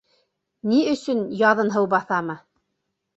[0.69, 2.37] Ни өсөн яҙын һыу баҫамы?